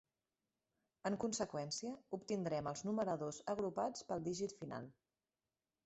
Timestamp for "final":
4.65-4.93